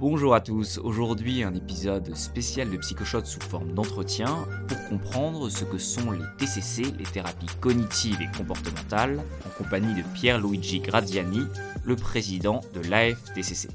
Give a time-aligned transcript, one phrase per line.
[0.00, 5.64] Bonjour à tous, aujourd'hui un épisode spécial de Psychoshot sous forme d'entretien pour comprendre ce
[5.64, 11.42] que sont les TCC, les thérapies cognitives et comportementales, en compagnie de Pierre-Luigi Graziani,
[11.84, 13.68] le président de l'AFTCC.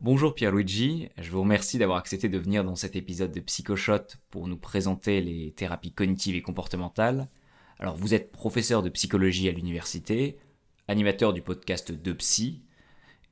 [0.00, 4.48] Bonjour Pierre-Luigi, je vous remercie d'avoir accepté de venir dans cet épisode de Psychoshot pour
[4.48, 7.28] nous présenter les thérapies cognitives et comportementales.
[7.78, 10.38] Alors vous êtes professeur de psychologie à l'université,
[10.88, 12.62] animateur du podcast De Psy,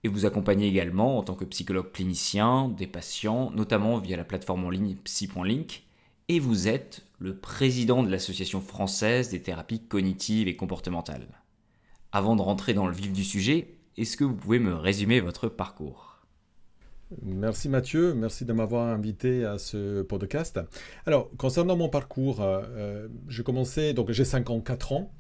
[0.03, 4.65] et vous accompagnez également en tant que psychologue clinicien des patients, notamment via la plateforme
[4.65, 5.85] en ligne psy.link,
[6.29, 11.27] et vous êtes le président de l'Association française des thérapies cognitives et comportementales.
[12.13, 15.49] Avant de rentrer dans le vif du sujet, est-ce que vous pouvez me résumer votre
[15.49, 16.11] parcours?
[17.23, 20.61] Merci Mathieu, merci de m'avoir invité à ce podcast.
[21.07, 25.13] Alors, concernant mon parcours, euh, euh, j'ai commencé, donc j'ai 54 ans,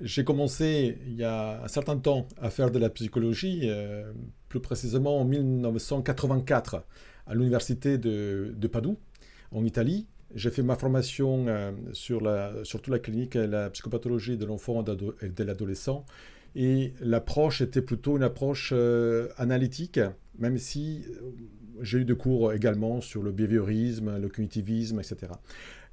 [0.00, 4.12] j'ai commencé il y a un certain temps à faire de la psychologie, euh,
[4.48, 6.84] plus précisément en 1984
[7.26, 8.98] à l'université de, Padoue,
[9.52, 10.06] en Italie.
[10.34, 12.52] J'ai fait ma formation euh, sur, la,
[12.88, 14.84] la clinique et la psychopathologie de l'enfant
[15.22, 16.04] et de l'adolescent.
[16.54, 20.00] Et l'approche était plutôt une approche euh, analytique,
[20.38, 21.04] même si
[21.82, 25.32] j'ai eu des cours également sur le behaviorisme, le cognitivisme, etc.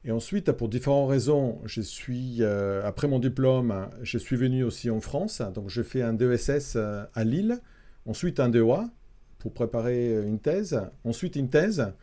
[0.05, 4.89] Et ensuite, pour différentes raisons, je suis, euh, après mon diplôme, je suis venu aussi
[4.89, 5.41] en France.
[5.53, 7.59] Donc, j'ai fait un DESS euh, à Lille,
[8.05, 8.89] ensuite un DEA
[9.39, 11.93] pour préparer une thèse, ensuite une thèse,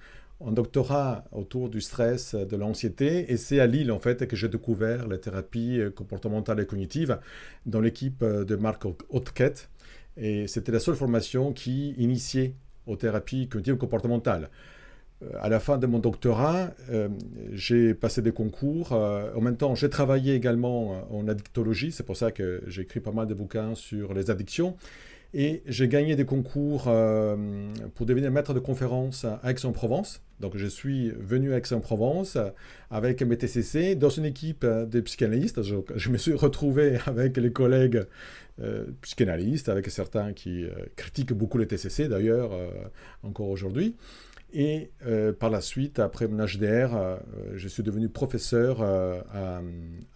[0.42, 3.30] un doctorat autour du stress, de l'anxiété.
[3.30, 7.18] Et c'est à Lille, en fait, que j'ai découvert la thérapie comportementale et cognitive
[7.66, 9.68] dans l'équipe de Marc Hautquette.
[10.16, 12.54] Et c'était la seule formation qui initiait
[12.86, 14.48] aux thérapies cognitives comportementales
[15.40, 17.08] à la fin de mon doctorat, euh,
[17.52, 18.92] j'ai passé des concours.
[18.92, 21.92] Euh, en même temps, j'ai travaillé également euh, en addictologie.
[21.92, 24.76] C'est pour ça que j'ai écrit pas mal de bouquins sur les addictions.
[25.32, 26.90] Et j'ai gagné des concours
[27.94, 30.22] pour devenir maître de conférence à Aix-en-Provence.
[30.40, 32.36] Donc je suis venu à Aix-en-Provence
[32.90, 35.62] avec mes TCC dans une équipe de psychanalystes.
[35.62, 38.02] Je me suis retrouvé avec les collègues
[39.00, 40.66] psychanalystes, avec certains qui
[40.96, 42.50] critiquent beaucoup les TCC d'ailleurs,
[43.22, 43.96] encore aujourd'hui.
[44.52, 47.18] Et euh, par la suite, après mon HDR, euh,
[47.54, 49.60] je suis devenu professeur euh, à,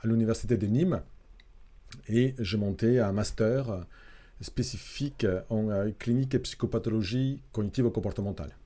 [0.04, 1.02] l'université de Nîmes
[2.08, 3.86] et j'ai monté un master
[4.40, 5.68] spécifique en
[5.98, 8.56] clinique et psychopathologie cognitive comportementale.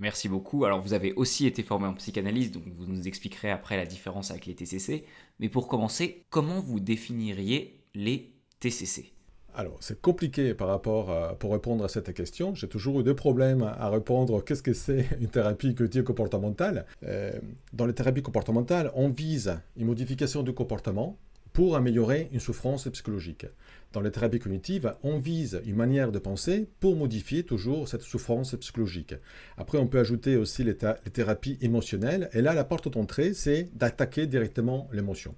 [0.00, 0.64] Merci beaucoup.
[0.64, 4.30] Alors vous avez aussi été formé en psychanalyse, donc vous nous expliquerez après la différence
[4.30, 5.04] avec les TCC.
[5.38, 9.11] Mais pour commencer, comment vous définiriez les TCC
[9.54, 12.54] alors, c'est compliqué par rapport à, pour répondre à cette question.
[12.54, 14.42] J'ai toujours eu deux problèmes à répondre.
[14.42, 17.32] Qu'est-ce que c'est une thérapie cognitive comportementale euh,
[17.72, 21.18] Dans les thérapies comportementales, on vise une modification du comportement
[21.52, 23.46] pour améliorer une souffrance psychologique.
[23.92, 28.54] Dans les thérapies cognitives, on vise une manière de penser pour modifier toujours cette souffrance
[28.54, 29.14] psychologique.
[29.58, 32.30] Après, on peut ajouter aussi les, les thérapies émotionnelles.
[32.32, 35.34] Et là, la porte d'entrée, c'est d'attaquer directement l'émotion.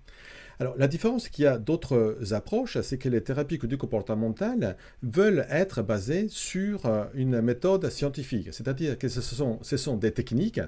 [0.61, 5.47] Alors, la différence qu'il y a d'autres approches, c'est que les thérapies du comportemental veulent
[5.51, 8.49] être basées sur euh, une méthode scientifique.
[8.53, 10.61] C'est-à-dire que ce sont, ce sont des techniques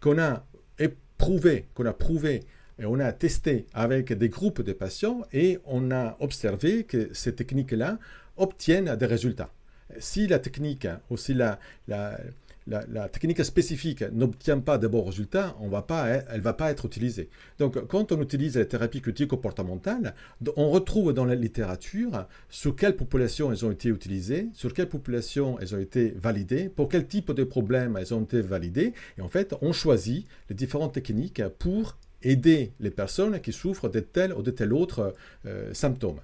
[0.00, 0.44] qu'on a
[0.78, 2.40] éprouvées, qu'on a prouvées
[2.78, 7.34] et on a testé avec des groupes de patients et on a observé que ces
[7.34, 7.98] techniques-là
[8.36, 9.50] obtiennent des résultats.
[9.98, 12.18] Si la technique ou si la, la,
[12.66, 16.70] la, technique spécifique n'obtient pas de bons résultats, on va pas, elle ne va pas
[16.70, 17.28] être utilisée.
[17.58, 20.14] Donc, quand on utilise les thérapies cognitives comportementales,
[20.56, 25.58] on retrouve dans la littérature sur quelle population elles ont été utilisées, sur quelle population
[25.60, 28.92] elles ont été validées, pour quel type de problèmes elles ont été validées.
[29.18, 34.00] Et en fait, on choisit les différentes techniques pour aider les personnes qui souffrent de
[34.00, 35.14] tel ou de tel autre
[35.46, 36.20] euh, symptômes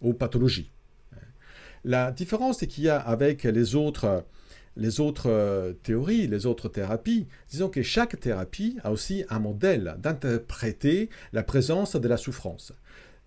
[0.00, 0.70] ou pathologies.
[1.84, 4.24] La différence qu'il y a avec les autres
[4.76, 9.96] les autres euh, théories, les autres thérapies, disons que chaque thérapie a aussi un modèle
[9.98, 12.72] d'interpréter la présence de la souffrance.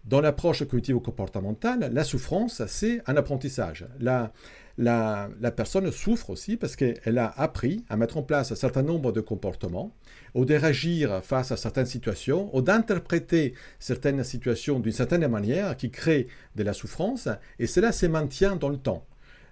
[0.06, 3.88] Dans l'approche cognitive comportementale, la souffrance, c'est un apprentissage.
[4.00, 4.32] La,
[4.78, 8.84] la, la, personne souffre aussi parce qu'elle a appris à mettre en place un certain
[8.84, 9.96] nombre de comportements,
[10.36, 15.90] ou de réagir face à certaines situations, ou d'interpréter certaines situations d'une certaine manière qui
[15.90, 17.28] crée de la souffrance,
[17.58, 19.08] et cela se maintient dans le temps.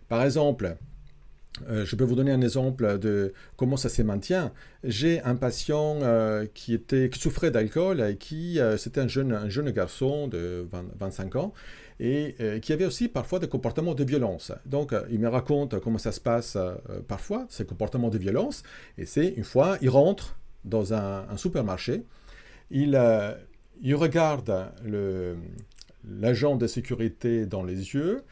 [0.08, 0.76] Par exemple,
[1.70, 4.52] euh, je peux vous donner un exemple de comment ça se maintient.
[4.84, 6.80] J'ai un patient euh, qui,
[7.14, 10.68] souffrait d'alcool et qui, euh, c'était un jeune, un jeune garçon de
[11.00, 11.54] 25 ans
[12.00, 14.52] et qui avait aussi parfois des comportements de violence.
[14.66, 16.58] Donc, il me raconte comment ça se passe
[17.08, 18.64] parfois, ces comportements de violence.
[18.98, 20.36] Et c'est une fois, il rentre
[20.66, 22.04] dans un, supermarché,
[22.72, 22.98] il
[23.94, 24.66] regarde
[26.04, 28.24] l'agent de sécurité dans les yeux,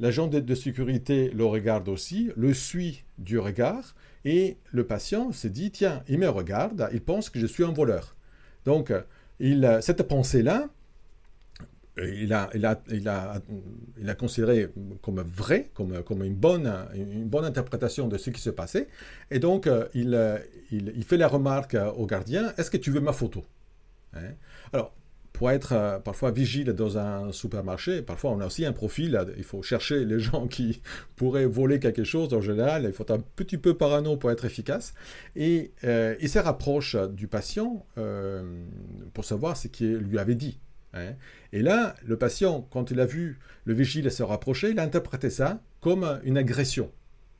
[0.00, 5.70] l'agent de, sécurité le regarde aussi, le suit du regard, et le patient se dit,
[5.70, 8.16] tiens, il me regarde, il pense que je suis un voleur.
[8.64, 8.92] Donc,
[9.40, 10.68] cette pensée-là,
[11.96, 12.50] il a,
[12.90, 14.16] il,
[15.02, 18.88] comme vrai, comme, une, bonne, une bonne interprétation de ce qui se passait.
[19.30, 23.44] Et donc, il fait la remarque au gardien, est-ce que tu veux ma photo?
[24.14, 24.32] Hein
[24.72, 24.92] Alors,
[25.38, 29.44] pour être euh, parfois vigile dans un supermarché, parfois on a aussi un profil, il
[29.44, 30.82] faut chercher les gens qui
[31.14, 34.94] pourraient voler quelque chose en général, il faut un petit peu parano pour être efficace,
[35.36, 38.42] et euh, il se rapproche du patient euh,
[39.14, 40.58] pour savoir ce qu'il lui avait dit.
[40.92, 41.12] Hein.
[41.52, 45.30] Et là, le patient, quand il a vu le vigile se rapprocher, il a interprété
[45.30, 46.90] ça comme une agression.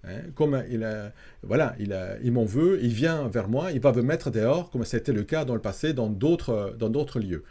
[0.04, 0.20] Hein.
[0.36, 0.88] comme il,
[1.42, 4.84] voilà, il, il m'en veut, il vient vers moi, il va me mettre dehors, comme
[4.84, 7.42] c'était le cas dans le passé dans d'autres lieux.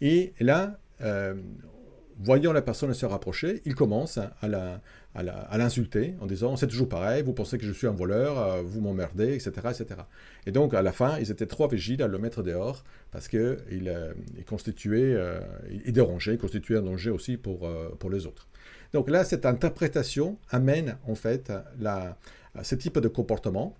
[0.00, 1.34] Et là, euh,
[2.18, 7.32] voyant la personne se rapprocher, il commence à l'insulter en disant c'est toujours pareil, vous
[7.32, 10.00] pensez que je suis un voleur, euh, vous m'emmerdez, etc., etc.
[10.46, 13.38] Et donc à la fin, ils étaient trop vigiles à le mettre dehors parce qu'il
[13.40, 15.40] euh, il constituait, euh,
[15.84, 17.68] il dérangeait, il constituait un danger aussi pour,
[18.10, 18.48] les autres.
[18.92, 21.52] Donc là, cette interprétation amène en fait
[22.62, 23.76] ce type de comportement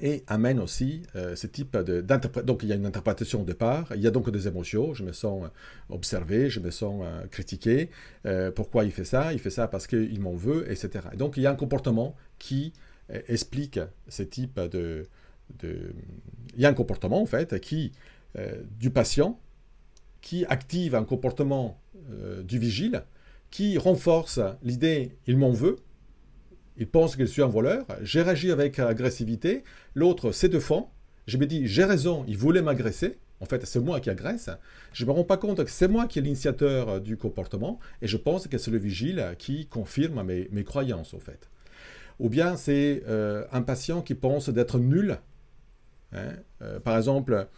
[0.00, 2.46] et amène aussi euh, ce type d'interprétation.
[2.46, 5.04] Donc il y a une interprétation au départ, il y a donc des émotions, je
[5.04, 5.48] me sens euh,
[5.90, 7.90] observé, je me sens euh, critiqué.
[8.54, 11.06] pourquoi il fait ça Il fait ça parce qu'il m'en veut, etc.
[11.16, 12.72] donc il y a un comportement qui
[13.28, 15.08] explique ce type de,
[15.58, 15.92] de,
[16.54, 17.92] Il y a un comportement en fait qui,
[18.78, 19.38] du patient
[20.22, 21.78] qui active un comportement
[22.44, 23.02] du vigile
[23.50, 25.76] qui renforce l'idée il m'en veut
[26.76, 29.64] il pense que je suis un voleur, j'ai réagi avec agressivité,
[29.94, 30.92] l'autre s'est défend,
[31.26, 34.50] je me dis j'ai raison, il voulait m'agresser, en fait c'est moi qui agresse,
[34.92, 38.06] je ne me rends pas compte que c'est moi qui est l'initiateur du comportement, et
[38.06, 41.48] je pense que c'est le vigile qui confirme mes, croyances en fait.
[42.18, 45.18] Ou bien c'est euh, un patient qui pense d'être nul.
[46.12, 46.34] Hein.
[46.62, 47.48] Euh, par exemple,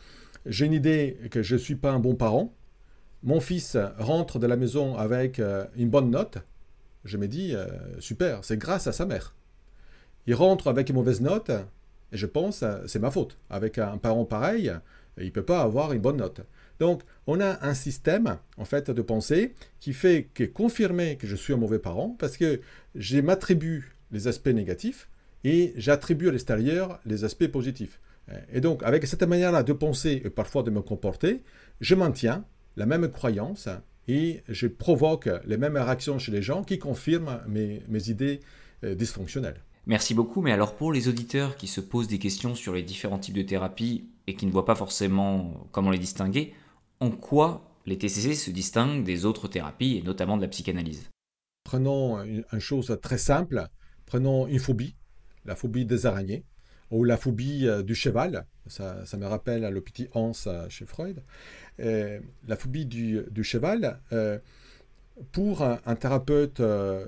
[0.47, 2.55] j'ai une idée que je ne suis pas un bon parent,
[3.25, 6.39] mon fils rentre de la maison avec euh, une bonne note,
[7.05, 7.67] je me dis, euh,
[8.01, 9.35] super, c'est grâce à sa mère.
[10.27, 11.51] Il rentre avec une mauvaise note,
[12.13, 13.39] et je pense, euh, c'est ma faute.
[13.51, 14.73] Avec un parent pareil,
[15.19, 16.41] il ne peut pas avoir une bonne note.
[16.81, 21.37] Donc, on a un système, en fait, de pensée qui fait que confirmer que je
[21.37, 22.61] suis un mauvais parent, parce que
[22.95, 25.09] je m'attribue les aspects négatifs
[25.45, 28.01] et j'attribue à l'extérieur les aspects positifs.
[28.53, 31.43] Et donc, avec cette manière-là de penser et parfois de me comporter,
[31.81, 32.45] je maintiens
[32.77, 33.69] la même croyance
[34.09, 38.41] et je provoque les mêmes réactions chez les gens qui confirment mes, idées
[38.85, 39.61] euh, dysfonctionnelles.
[39.87, 43.19] Merci beaucoup, mais alors pour les auditeurs qui se posent des questions sur les différents
[43.19, 46.55] types de thérapies et qui ne voient pas forcément comment les distinguer,
[47.01, 51.11] en quoi les TCC se distinguent des autres thérapies et notamment de la psychanalyse?
[51.65, 53.67] Prenons une, chose très simple,
[54.07, 54.97] prenons une phobie,
[55.45, 56.45] la phobie des araignées,
[56.91, 61.23] ou la phobie euh, du cheval, ça, me rappelle le petit Hans euh, chez Freud.
[61.81, 64.39] Euh, la phobie du, cheval, euh,
[65.33, 67.07] pour un, thérapeute euh,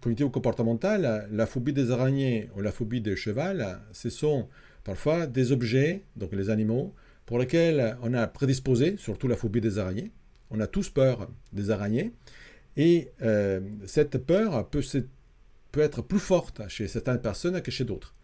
[0.00, 4.48] cognitivo-comportemental, la phobie des araignées ou la phobie des cheval, ce sont
[4.82, 6.94] parfois des objets, donc les animaux,
[7.26, 10.10] pour lesquels on a prédisposé, surtout la phobie des araignées.
[10.50, 12.12] On a tous peur des araignées.
[12.76, 13.10] Et
[13.86, 18.14] cette peur peut être plus forte chez certaines personnes que chez d'autres.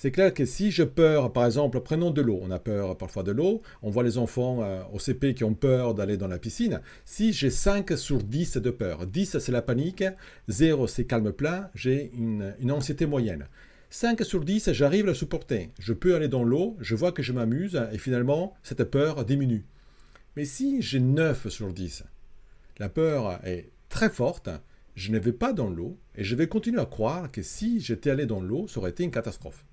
[0.00, 3.24] C'est clair que si j'ai peur, par exemple, prenons de l'eau, on a peur parfois
[3.24, 6.38] de l'eau, on voit les enfants euh, au CP qui ont peur d'aller dans la
[6.38, 6.80] piscine.
[7.04, 10.04] Si j'ai 5 sur 10 de peur, 10 c'est la panique,
[10.46, 13.48] 0 c'est calme plat, j'ai une, anxiété moyenne.
[13.90, 15.72] 5 sur 10, j'arrive à le supporter.
[15.80, 19.66] Je peux aller dans l'eau, je vois que je m'amuse et finalement, cette peur diminue.
[20.36, 22.04] Mais si j'ai 9 sur 10,
[22.78, 24.48] la peur est très forte,
[24.94, 28.10] je ne vais pas dans l'eau et je vais continuer à croire que si j'étais
[28.10, 29.64] allé dans l'eau, ça aurait été une catastrophe.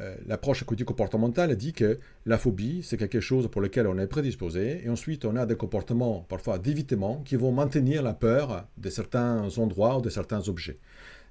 [0.00, 4.82] Euh, l'approche comportementale dit que la phobie, c'est quelque chose pour lequel on est prédisposé,
[4.84, 9.46] et ensuite on a des comportements parfois d'évitement qui vont maintenir la peur de certains
[9.56, 10.78] endroits ou de certains objets.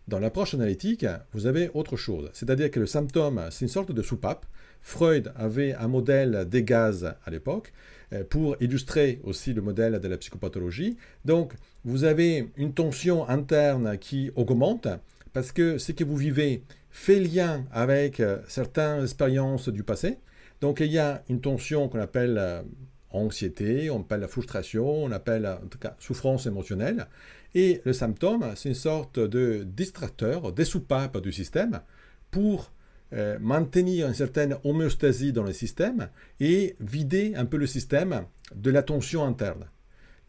[0.08, 4.01] Dans l'approche analytique, vous avez autre chose, c'est-à-dire que le symptôme, c'est une sorte de
[4.01, 4.46] soupape.
[4.82, 7.72] Freud avait un modèle des gaz à l'époque
[8.12, 10.98] euh, pour illustrer aussi le modèle de la psychopathologie.
[11.24, 11.53] Donc,
[11.86, 14.88] vous avez une tension interne qui augmente
[15.34, 16.63] parce que ce que vous vivez
[16.94, 20.20] fait lien avec euh, certaines expériences du passé.
[20.62, 22.62] Donc il y a une tension qu'on appelle euh,
[23.10, 27.08] anxiété, on appelle la frustration, on appelle en tout cas souffrance émotionnelle.
[27.56, 31.82] Et le symptôme, c'est une sorte de distracteur, des soupapes du système
[32.30, 32.72] pour
[33.12, 36.10] euh, maintenir une certaine homéostasie dans le système
[36.40, 39.66] et vider un peu le système de la tension interne.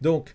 [0.00, 0.34] Donc,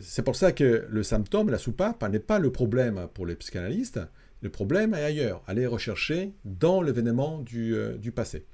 [0.00, 4.00] c'est pour ça que le symptôme, la soupape, n'est pas le problème pour les psychanalystes.
[4.40, 8.44] Le problème est ailleurs, aller rechercher dans l'événement du, du passé.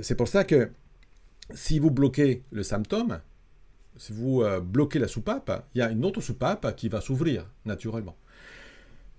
[0.00, 0.70] C'est pour ça que
[1.52, 3.20] si vous bloquez le symptôme,
[3.96, 8.16] si vous bloquez la soupape, il y a une autre soupape qui va s'ouvrir naturellement.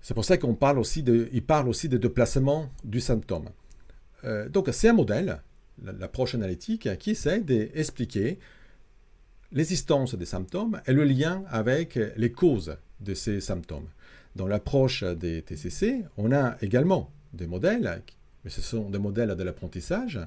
[0.02, 3.48] C'est pour ça qu'on parle aussi de, parle aussi de déplacement du symptôme.
[4.24, 5.40] Euh, donc c'est un modèle,
[5.82, 8.40] l'approche analytique, qui essaie d'expliquer
[9.52, 13.86] l'existence des symptômes et le lien avec les causes de ces symptômes.
[14.36, 18.02] Dans l'approche des TCC, on a également des modèles,
[18.44, 20.20] mais ce sont des modèles de l'apprentissage,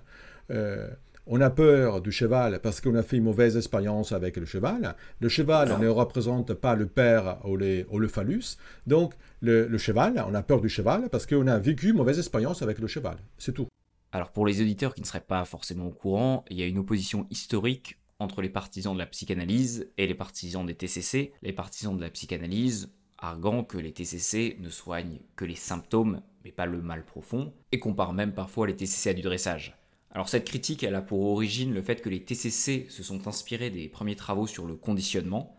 [0.52, 0.88] euh,
[1.28, 4.96] on a peur du cheval parce qu'on a fait une mauvaise expérience avec le cheval.
[5.20, 8.58] Le cheval ne représente pas le père ou, le phallus.
[8.86, 12.62] Donc, le, cheval, on a peur du cheval parce qu'on a vécu une mauvaise expérience
[12.62, 13.18] avec le cheval.
[13.40, 13.68] C'est tout.
[14.12, 16.78] Alors, pour les auditeurs qui ne seraient pas forcément au courant, il y a une
[16.78, 21.34] opposition historique entre les partisans de la psychanalyse et les partisans des TCC.
[21.42, 26.52] Les partisans de la psychanalyse arguant que les TCC ne soignent que les symptômes, mais
[26.52, 29.78] pas le mal profond, et comparent même parfois les TCC à du dressage.
[30.12, 33.70] Alors cette critique, elle a pour origine le fait que les TCC se sont inspirés
[33.70, 35.58] des premiers travaux sur le conditionnement,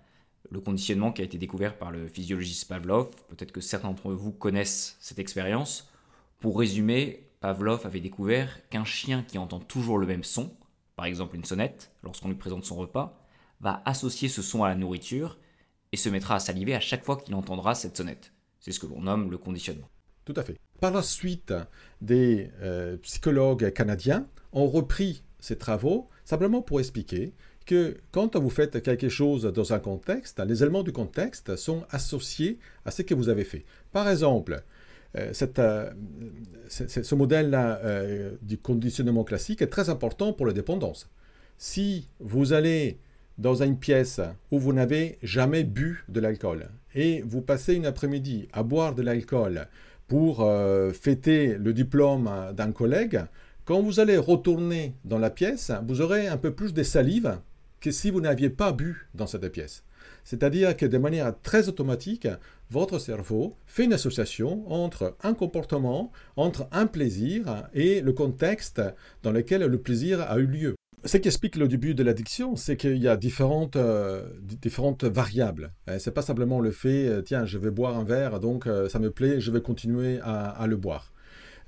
[0.50, 4.32] le conditionnement qui a été découvert par le physiologiste Pavlov, peut-être que certains d'entre vous
[4.32, 5.90] connaissent cette expérience.
[6.38, 10.54] Pour résumer, Pavlov avait découvert qu'un chien qui entend toujours le même son,
[10.94, 13.20] par exemple une sonnette, lorsqu'on lui présente son repas,
[13.60, 15.38] va associer ce son à la nourriture
[15.96, 18.30] et se mettra à saliver à chaque fois qu'il entendra cette sonnette.
[18.60, 19.88] C'est ce que l'on nomme le conditionnement.
[20.26, 20.58] Tout à fait.
[20.78, 21.54] Par la suite,
[22.02, 27.32] des euh, psychologues canadiens ont repris ces travaux simplement pour expliquer
[27.64, 32.58] que quand vous faites quelque chose dans un contexte, les éléments du contexte sont associés
[32.84, 33.64] à ce que vous avez fait.
[33.90, 34.62] Par exemple,
[35.16, 35.90] euh, euh,
[36.68, 37.80] ce modèle-là
[38.42, 41.08] du conditionnement classique est très important pour la dépendance.
[41.56, 42.98] Si vous allez
[43.38, 48.48] dans une pièce où vous n'avez jamais bu de l'alcool et vous passez une après-midi
[48.52, 49.68] à boire de l'alcool
[50.08, 53.20] pour euh, fêter le diplôme d'un collègue,
[53.64, 57.38] quand vous allez retourner dans la pièce, vous aurez un peu plus de salive
[57.80, 59.82] que si vous n'aviez pas bu dans cette pièce.
[60.22, 62.28] C'est-à-dire que de manière très automatique,
[62.70, 68.80] votre cerveau fait une association entre un comportement, entre un plaisir et le contexte
[69.22, 70.75] dans lequel le plaisir a eu lieu.
[71.06, 75.72] Ce qui explique le début de l'addiction, c'est qu'il y a différentes, euh, différentes variables.
[75.86, 78.88] Hein, c'est pas simplement le fait, euh, tiens, je vais boire un verre, donc euh,
[78.88, 81.12] ça me plaît, je vais continuer à, le boire.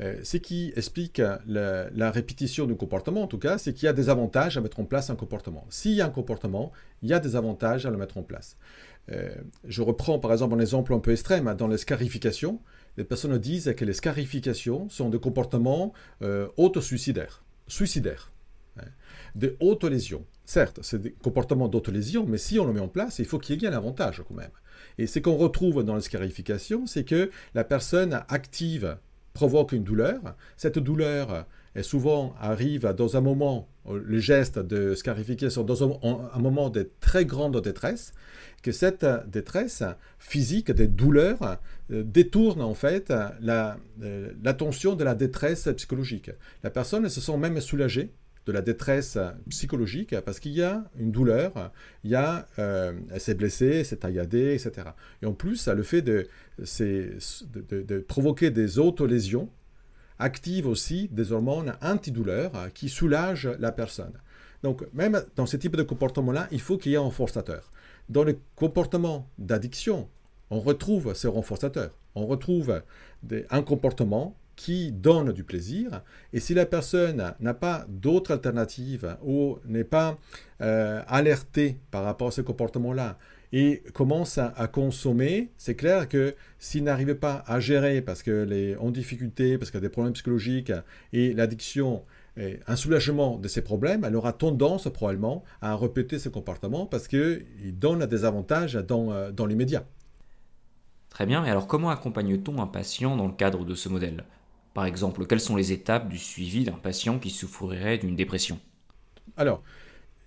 [0.01, 4.09] ce qui explique la, répétition du comportement, en tout cas, c'est qu'il y a des
[4.09, 5.67] avantages à mettre en place un comportement.
[5.71, 8.57] S'il y a un comportement, il y a des avantages à le mettre en place.
[9.65, 11.55] je reprends par exemple un exemple un peu extrême.
[11.57, 12.61] Dans les scarifications,
[12.97, 15.93] les personnes disent que les scarifications sont des comportements
[16.57, 18.33] autosuicidaires, suicidaires
[19.35, 19.57] de
[19.89, 20.25] lésions.
[20.45, 23.61] Certes, c'est des comportements d'autolésion, mais si on le met en place, il faut qu'il
[23.61, 24.51] y ait un avantage quand même.
[24.97, 28.97] Et ce qu'on retrouve dans la scarification, c'est que la personne active
[29.35, 30.21] provoque une douleur.
[30.57, 36.71] Cette douleur est souvent arrive dans un moment, le geste de scarification, dans un, moment
[36.71, 38.13] de très grande détresse,
[38.63, 39.85] que cette détresse
[40.19, 41.59] physique, des douleurs,
[41.93, 43.75] euh, détourne en fait euh,
[44.43, 46.31] l'attention de la détresse psychologique.
[46.65, 48.11] La personne se sent même soulagée
[48.49, 49.19] de la détresse
[49.51, 51.71] psychologique parce qu'il y a une douleur,
[52.03, 54.89] il y a, euh, elle s'est blessée, s'est tailladée, etc.
[55.21, 56.27] Et en plus, le fait de,
[56.59, 59.51] de, provoquer des autres lésions
[60.19, 64.15] active aussi des hormones antidouleurs qui soulagent la personne.
[64.63, 67.71] Donc, même dans ce type de comportement-là, il faut qu'il y ait un renforçateur.
[68.09, 70.09] Dans le comportement d'addiction,
[70.49, 71.93] on retrouve ces renforçateurs.
[72.15, 72.83] On retrouve
[73.51, 76.03] un comportement qui donne du plaisir.
[76.33, 80.19] Et si la personne n'a pas d'autre alternative ou n'est pas
[80.61, 83.19] euh, alertée par rapport à ce comportement-là
[83.53, 88.77] et commence à, consommer, c'est clair que s'il n'arrive pas à gérer parce qu'elle est
[88.77, 90.73] en difficulté, parce qu'elle a des problèmes psychologiques
[91.13, 92.03] et l'addiction
[92.69, 97.45] un soulagement de ces problèmes, elle aura tendance probablement à répéter ce comportement parce qu'il
[97.73, 99.85] donne des avantages dans, euh, dans l'immédiat.
[101.11, 104.25] Très bien, et alors comment accompagne-t-on un patient dans le cadre de ce modèle?
[104.79, 108.61] Par exemple, quelles sont les étapes du suivi d'un patient qui souffrirait d'une dépression?
[109.37, 109.61] Alors,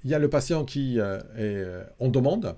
[0.03, 2.57] il y a le patient qui euh, est euh, en demande.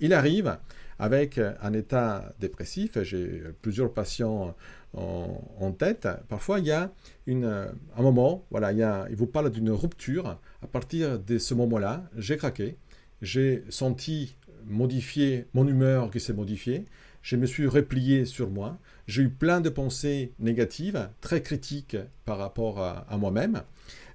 [0.00, 0.58] Il arrive
[0.98, 3.00] avec un état dépressif.
[3.04, 4.56] J'ai plusieurs patients
[4.94, 6.08] en, tête.
[6.28, 6.90] Parfois, il y a
[7.28, 8.72] un moment, voilà,
[9.08, 10.40] il vous parle d'une rupture.
[10.60, 12.74] À partir de ce moment-là, j'ai craqué.
[13.22, 14.34] J'ai senti
[14.66, 16.84] modifier mon humeur qui s'est modifiée
[17.22, 22.38] je me suis replié sur moi, j'ai eu plein de pensées négatives, très critiques par
[22.38, 23.62] rapport à, moi-même.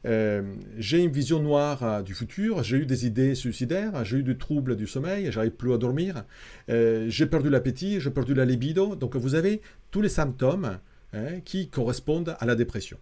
[0.05, 4.75] j'ai une vision noire du futur, j'ai eu des idées suicidaires, j'ai eu du trouble
[4.75, 6.23] du sommeil, j'arrive plus à dormir,
[6.67, 8.95] j'ai perdu l'appétit, j'ai perdu la libido.
[8.95, 10.77] Donc vous avez tous les symptômes
[11.13, 12.97] hein, qui correspondent à la dépression.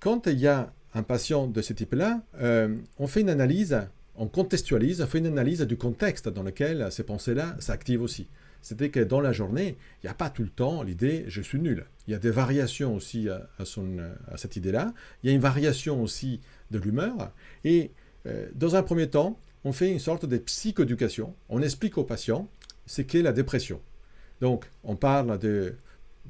[0.00, 2.22] quand il y a un patient de ce type-là,
[2.98, 3.80] on fait une analyse,
[4.16, 8.26] on contextualise, on fait une analyse du contexte dans lequel ces pensées-là s'activent aussi.
[8.62, 11.58] C'était que dans la journée, il n'y a pas tout le temps l'idée je suis
[11.58, 11.86] nul.
[12.06, 13.48] Il y a des variations aussi à,
[14.36, 14.92] cette idée-là.
[15.22, 16.40] Il y a une variation aussi
[16.70, 17.32] de l'humeur.
[17.64, 17.90] Et
[18.26, 21.34] euh, dans un premier temps, on fait une sorte de psychoéducation.
[21.48, 22.48] On explique aux patients
[22.86, 23.80] ce qu'est la dépression.
[24.40, 25.76] Donc, on parle de,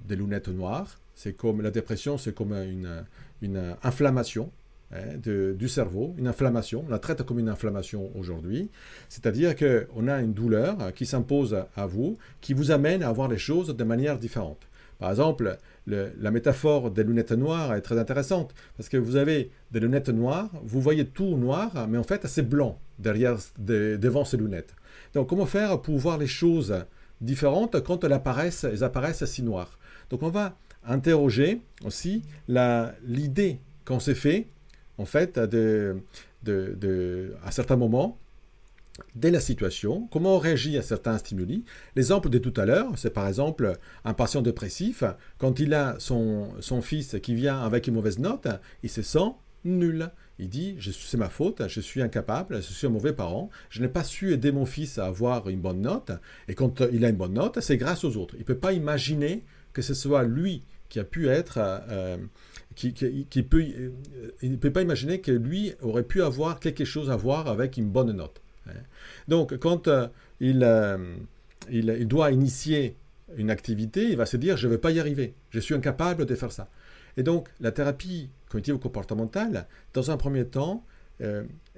[0.04, 1.00] des lunettes noires.
[1.14, 4.50] C'est comme la dépression, c'est comme une inflammation
[4.92, 6.84] Hein, du cerveau, une inflammation.
[6.86, 8.70] On la traite comme une inflammation aujourd'hui.
[9.08, 13.38] C'est-à-dire qu'on a une douleur qui s'impose à vous, qui vous amène à voir les
[13.38, 14.66] choses de manière différente.
[14.98, 15.56] Par exemple,
[15.86, 20.50] la métaphore des lunettes noires est très intéressante, parce que vous avez des lunettes noires,
[20.64, 24.74] vous voyez tout noir, mais en fait c'est blanc derrière, devant ces lunettes.
[25.14, 26.74] Donc comment faire pour voir les choses
[27.20, 29.78] différentes quand elles apparaissent, elles apparaissent si noires?
[30.10, 34.48] Donc on va interroger aussi l'idée qu'on s'est fait
[35.00, 35.48] en fait, à
[37.50, 38.18] certains moments,
[39.14, 41.64] dès la situation, comment on réagit à certains stimuli.
[41.96, 45.02] L'exemple de tout à l'heure, c'est par exemple un patient dépressif,
[45.38, 48.48] quand il a son, son fils qui vient avec une mauvaise note,
[48.82, 49.32] il se sent
[49.64, 50.10] nul.
[50.38, 53.88] Il dit, c'est ma faute, je suis incapable, je suis un mauvais parent, je n'ai
[53.88, 56.12] pas su aider mon fils à avoir une bonne note,
[56.48, 58.34] et quand il a une bonne note, c'est grâce aux autres.
[58.36, 62.16] Il ne peut pas imaginer que ce soit lui qui a pu être euh,
[62.74, 63.90] qui, peut, euh,
[64.42, 67.76] il ne peut pas imaginer que lui aurait pu avoir quelque chose à voir avec
[67.76, 68.40] une bonne note.
[68.66, 68.72] Hein.
[69.28, 70.08] Donc, quand euh,
[70.42, 71.16] euh,
[71.70, 72.96] il, il, doit initier
[73.36, 76.26] une activité, il va se dire, je ne vais pas y arriver, je suis incapable
[76.26, 76.68] de faire ça.
[77.16, 80.84] Et donc, la thérapie cognitive comportementale, dans un premier temps,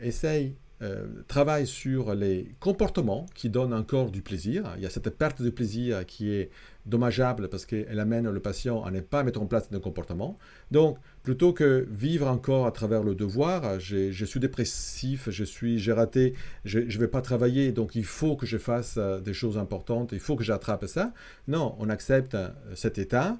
[0.00, 4.64] essaye euh, travaille sur les comportements qui donnent encore du plaisir.
[4.76, 6.50] Il y a cette perte de plaisir qui est
[6.86, 10.38] dommageable parce qu'elle amène le patient à ne pas mettre en place de comportement.
[10.72, 15.92] Donc, plutôt que vivre encore à travers le devoir, je suis dépressif, je suis, j'ai
[15.92, 19.58] raté, je ne vais pas travailler, donc il faut que je fasse euh, des choses
[19.58, 21.12] importantes, il faut que j'attrape ça.
[21.46, 23.38] Non, on accepte euh, cet état.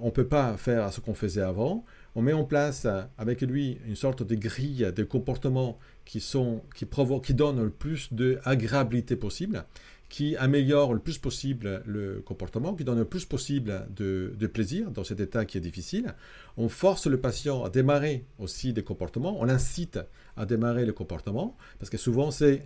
[0.00, 1.84] on ne peut pas faire ce qu'on faisait avant.
[2.18, 2.84] On met en place
[3.16, 6.84] avec lui une sorte de grille de comportements qui, sont, qui,
[7.22, 9.64] qui donnent le plus d'agréabilité possible,
[10.08, 15.04] qui améliorent le plus possible le comportement, qui donnent le plus possible de, plaisir dans
[15.04, 16.16] cet état qui est difficile.
[16.56, 20.00] On force le patient à démarrer aussi des comportements, on incite
[20.36, 22.64] à démarrer le comportement, parce que souvent c'est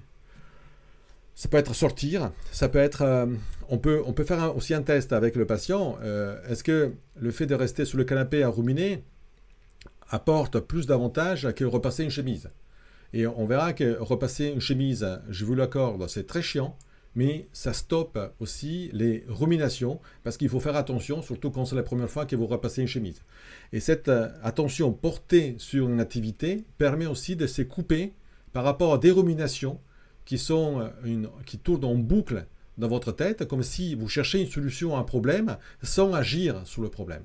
[1.35, 3.03] ça peut être sortir, ça peut être.
[3.03, 3.27] Euh,
[3.69, 5.99] on, peut, on peut faire aussi un test avec le patient.
[6.03, 9.03] Euh, est-ce que le fait de rester sur le canapé à ruminer
[10.13, 12.51] apporte plus d'avantages que repasser une chemise
[13.13, 16.77] et on verra que repasser une chemise, je vous l'accorde, c'est très chiant,
[17.15, 21.83] mais ça stoppe aussi les ruminations, parce qu'il faut faire attention, surtout quand c'est la
[21.83, 23.23] première fois que vous repassez une chemise.
[23.75, 28.15] Et cette euh, attention portée sur une activité permet aussi de se couper
[28.55, 29.79] par rapport à des ruminations
[30.25, 32.47] qui, sont euh, une, qui tournent en boucle
[32.79, 36.81] dans votre tête, comme si vous cherchez une solution à un problème sans agir sur
[36.81, 37.25] le problème.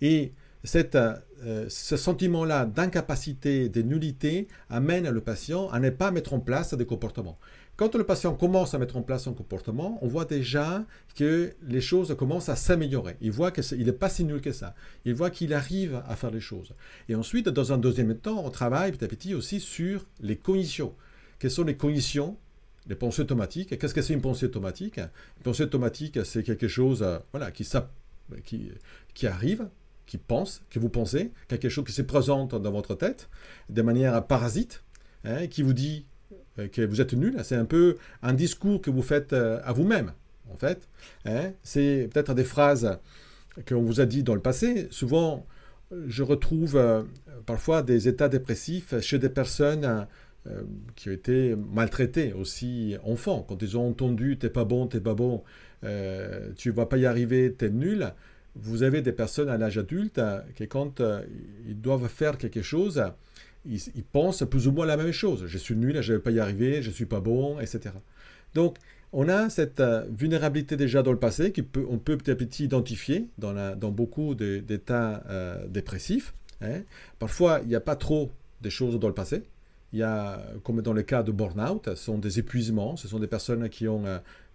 [0.00, 0.32] Et
[0.74, 6.74] euh, ce sentiment-là d'incapacité, de nullité, amène le patient à ne pas mettre en place
[6.74, 7.38] des comportements.
[7.76, 10.84] Quand le patient commence à mettre en place un comportement, on voit déjà
[11.16, 13.16] que les choses commencent à s'améliorer.
[13.22, 14.74] Il voit qu'il n'est pas si nul que ça.
[15.06, 16.74] Il voit qu'il arrive à faire les choses.
[17.08, 20.94] Et ensuite, dans un deuxième temps, on travaille petit à petit aussi sur les cognitions.
[21.38, 22.36] Quelles sont les cognitions
[22.86, 23.78] les pensées automatiques?
[23.78, 24.98] Qu'est-ce que c'est une pensée automatique?
[24.98, 27.66] Une pensée automatique, c'est quelque chose euh, voilà, qui,
[28.44, 28.72] qui,
[29.14, 29.66] qui arrive
[30.10, 33.28] qui pense, que vous pensez, quelque chose qui se présente dans votre tête
[33.68, 34.82] de manière parasite,
[35.24, 36.04] hein, qui vous dit
[36.58, 37.36] euh, que vous êtes nul.
[37.44, 40.12] C'est un peu un discours que vous faites euh, à vous-même,
[40.52, 40.88] en fait.
[41.26, 41.52] Hein.
[41.62, 42.98] C'est peut-être des phrases
[43.68, 44.88] qu'on vous a dit dans le passé.
[44.90, 45.46] Souvent,
[46.08, 47.04] je retrouve euh,
[47.46, 50.08] parfois des états dépressifs chez des personnes
[50.96, 53.44] qui ont été maltraitées aussi enfants.
[53.46, 55.44] Quand ils ont entendu «t'es pas bon, t'es pas bon,
[56.56, 58.14] tu vas pas y arriver, t'es nul»,
[58.56, 61.22] vous avez des personnes à l'âge adulte euh, qui, quand euh,
[61.66, 63.02] ils doivent faire quelque chose,
[63.64, 63.80] ils,
[64.12, 65.44] pensent plus ou moins la même chose.
[65.46, 67.94] Je suis nul, je ne vais pas y arriver, je ne suis pas bon, etc.
[68.54, 68.76] Donc,
[69.12, 73.28] on a cette euh, vulnérabilité déjà dans le passé qu'on peut petit à petit identifier
[73.38, 75.22] dans, beaucoup d'états
[75.68, 76.34] dépressifs.
[76.60, 76.82] Hein.
[77.18, 78.30] Parfois, il n'y a pas trop
[78.62, 79.42] de choses dans le passé.
[79.92, 83.18] Il y a, comme dans le cas de burn-out, ce sont des épuisements, ce sont
[83.18, 84.04] des personnes qui ont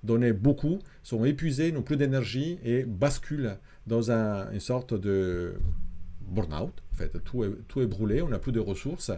[0.04, 5.56] donné beaucoup, sont épuisées, n'ont plus d'énergie et basculent dans une sorte de,
[6.22, 6.74] burn-out.
[6.94, 9.12] En fait, tout est, tout est brûlé, on n'a plus de ressources.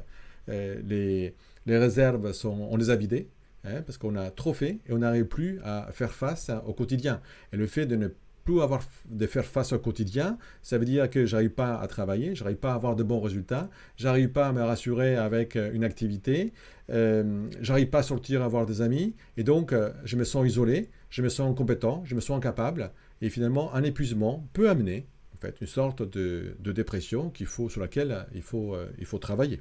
[0.47, 1.35] les,
[1.67, 3.29] les réserves, sont, on les a vidées.
[3.63, 7.21] Hein, parce qu'on a trop fait et on n'arrive plus à faire face au quotidien.
[7.51, 8.07] Et le fait de ne
[8.47, 12.33] plus avoir de faire face au quotidien, ça veut dire que j'arrive pas à travailler,
[12.33, 15.83] j'arrive pas à avoir de bons résultats, j'arrive pas à me rassurer avec euh, une
[15.83, 16.53] activité,
[16.89, 20.47] euh, j'arrive pas à sortir, à avoir des amis, et donc euh, je me sens
[20.47, 25.07] isolé, je me sens incompétent, je me sens incapable, et finalement un épuisement peut amener
[25.35, 29.19] en fait une sorte de, dépression qu'il faut sur laquelle il faut euh, il faut
[29.19, 29.59] travailler.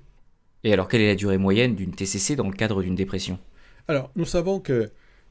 [0.63, 3.41] Et alors quelle est la durée moyenne d'une TCC dans le cadre d'une dépression?
[3.89, 4.91] Alors nous savons que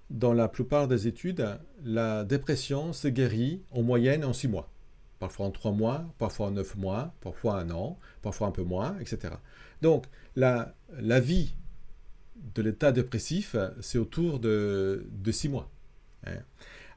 [0.10, 1.48] dans la plupart des études,
[1.84, 4.70] la dépression se guérit en moyenne en 6 mois.
[5.20, 8.98] Parfois en 3 mois, parfois en 9 mois, parfois un an, parfois un peu moins,
[9.00, 9.36] etc.
[9.82, 11.56] Donc la, la vie
[12.54, 15.70] de l'état dépressif, c'est autour de, de 6 mois.
[16.28, 16.38] Hein.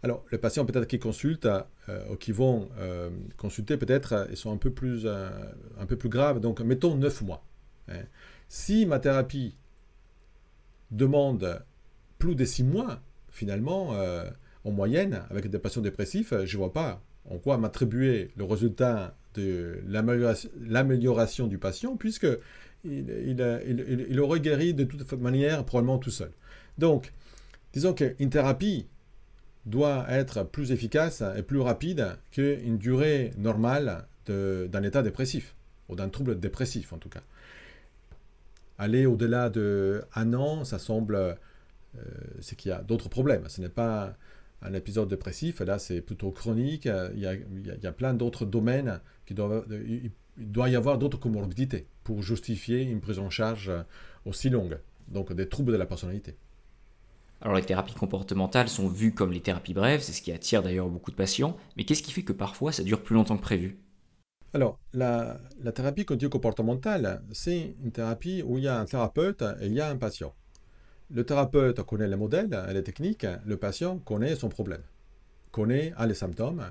[0.03, 1.49] Alors, les patients peut-être qui consultent
[1.89, 5.29] euh, ou qui vont euh, consulter, peut-être, ils sont un peu, plus, euh,
[5.79, 6.41] un peu plus graves.
[6.41, 7.45] Donc, mettons 9 mois.
[7.89, 8.05] Hein.
[8.49, 9.57] Si ma thérapie
[10.91, 11.63] demande
[12.19, 13.01] plus de six mois,
[13.31, 14.29] finalement, euh,
[14.65, 19.17] en moyenne, avec des patients dépressifs, je ne vois pas en quoi m'attribuer le résultat
[19.35, 22.27] de l'amélioration du patient, puisque
[22.85, 26.31] il, aurait guéri de toute manière probablement tout seul.
[26.79, 27.13] Donc,
[27.73, 28.87] disons qu'une thérapie
[29.67, 35.55] doit être plus efficace et plus rapide qu'une durée normale d'un état dépressif,
[35.89, 37.23] ou d'un trouble dépressif en tout cas.
[38.79, 41.37] Aller au-delà d'un an, ça semble
[42.41, 43.49] c'est qu'il y a d'autres problèmes.
[43.49, 44.17] Ce n'est pas
[44.63, 48.47] un épisode dépressif, là c'est plutôt chronique, il y a, il y a plein d'autres
[48.47, 49.67] domaines qui doivent...
[50.41, 53.73] Il doit y avoir d'autres comorbidités pour justifier une prise en charge
[54.25, 56.37] aussi longue, donc des troubles de la personnalité.
[57.41, 60.89] Alors les thérapies comportementales sont vues comme les thérapies brèves, c'est ce qui attire d'ailleurs
[60.89, 63.79] beaucoup de patients, mais qu'est-ce qui fait que parfois ça dure plus longtemps que prévu?
[64.55, 69.67] Alors, la, la thérapie comportementale, c'est une thérapie où il y a un thérapeute et
[69.67, 70.35] il y a un patient.
[71.11, 74.83] Le thérapeute connaît les modèles les techniques, le patient connaît son problème,
[75.51, 76.65] connaît les symptômes,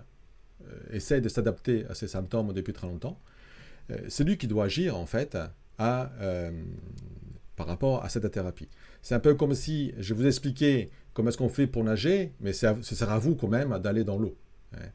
[0.67, 3.19] euh, essaie de s'adapter à ces symptômes depuis très longtemps.
[3.89, 5.38] Euh, c'est lui qui doit agir en fait
[5.80, 6.52] euh,
[7.56, 8.69] par rapport à cette thérapie.
[9.02, 12.54] C'est un peu comme si je vous expliquais comment est-ce qu'on fait pour nager, mais
[12.54, 14.38] ce sera à vous quand même d'aller dans l'eau.
[14.73, 14.86] Hein.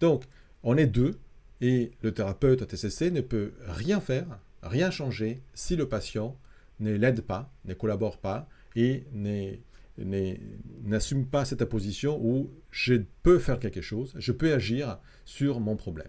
[0.00, 0.24] Donc,
[0.64, 1.18] on est deux
[1.60, 4.26] et le thérapeute TCC ne peut rien faire,
[4.62, 6.36] rien changer si le patient
[6.80, 9.04] ne l'aide pas, ne collabore pas, et
[10.84, 15.76] n'assume pas cette position où je peux faire quelque chose, je peux agir sur mon
[15.76, 16.08] problème.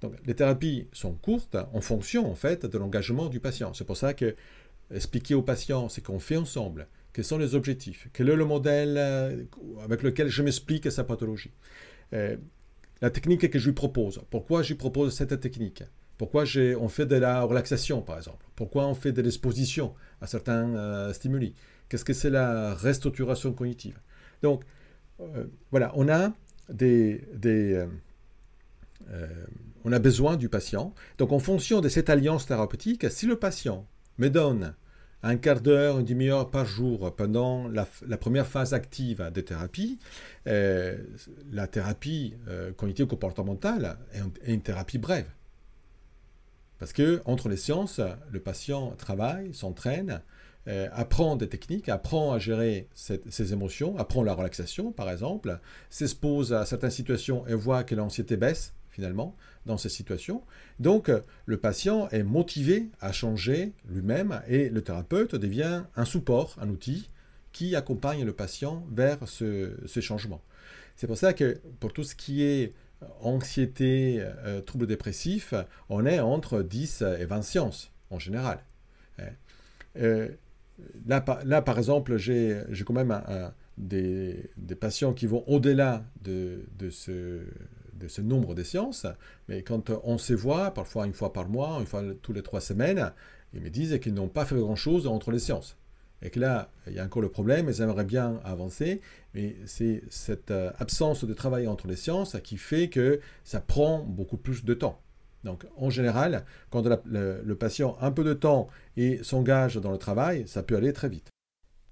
[0.00, 3.74] Donc les thérapies sont courtes en fonction en fait de l'engagement du patient.
[3.74, 4.36] C'est pour ça que
[4.94, 8.96] expliquer au patient ce qu'on fait ensemble, quels sont les objectifs, quel est le modèle
[8.96, 9.44] euh,
[9.82, 11.52] avec lequel je m'explique sa pathologie.
[12.12, 12.36] Euh,
[13.00, 15.82] la technique que je lui propose, pourquoi je lui propose cette technique?
[16.16, 16.44] Pourquoi
[16.78, 18.46] on fait de la relaxation, par exemple?
[18.54, 21.54] Pourquoi on fait de l'exposition à certains euh, stimuli?
[21.94, 24.00] Qu'est-ce que c'est la restructuration cognitive
[24.42, 24.64] Donc,
[25.20, 26.32] euh, voilà, on a
[26.68, 27.86] des, euh,
[29.10, 29.28] euh,
[29.84, 30.92] on a besoin du patient.
[31.18, 33.86] Donc, en fonction de cette alliance thérapeutique, si le patient
[34.18, 34.74] me donne
[35.22, 40.00] un quart d'heure, une demi-heure par jour pendant la, première phase active des thérapies,
[40.46, 42.34] la thérapie
[42.76, 45.30] cognitive comportementale est, une thérapie brève.
[46.80, 48.00] Parce que entre les sciences,
[48.32, 50.20] le patient travaille, s'entraîne,
[50.68, 55.58] euh, apprend des techniques, apprend à gérer ses émotions, apprend la relaxation par exemple,
[55.90, 60.42] s'expose à certaines situations et voit que l'anxiété baisse finalement dans ces situations.
[60.78, 61.10] Donc
[61.46, 67.10] le patient est motivé à changer lui-même et le thérapeute devient un support, un outil
[67.52, 70.42] qui accompagne le patient vers ce, changement.
[70.96, 72.72] C'est pour ça que pour tout ce qui est
[73.20, 75.54] anxiété, euh, troubles dépressifs,
[75.88, 78.58] on est entre 10 et 20 sciences en général.
[79.96, 80.28] Euh,
[81.06, 83.22] Là, par, exemple, j'ai quand même
[83.78, 89.06] des, patients qui vont au-delà de, ce, nombre de séances,
[89.48, 92.60] mais quand on se voit, parfois une fois par mois, une fois tous les trois
[92.60, 93.12] semaines,
[93.52, 95.76] ils me disent qu'ils n'ont pas fait grand-chose entre les séances.
[96.22, 99.00] Et que là, il y a encore le problème, ils aimeraient bien avancer,
[99.34, 104.02] mais c'est cette euh, absence de travail entre les séances qui fait que ça prend
[104.02, 105.02] beaucoup plus de temps.
[105.44, 109.98] Donc, en général, quand le, patient a un peu de temps et s'engage dans le
[109.98, 111.28] travail, ça peut aller très vite.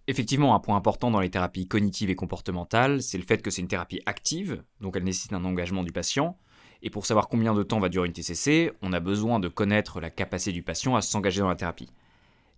[0.08, 3.62] Effectivement, un point important dans les thérapies cognitives et comportementales, c'est le fait que c'est
[3.62, 6.36] une thérapie active, donc elle nécessite un engagement du patient.
[6.82, 10.00] Et pour savoir combien de temps va durer une TCC, on a besoin de connaître
[10.00, 11.90] la capacité du patient à s'engager dans la thérapie.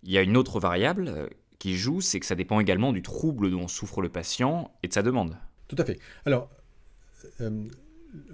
[0.01, 1.27] Il y a une autre variable euh,
[1.59, 4.93] qui joue, c'est que ça dépend également du trouble dont souffre le patient et de
[4.93, 5.37] sa demande.
[5.67, 5.99] Tout à fait.
[6.25, 6.49] Alors,
[7.41, 7.67] euh,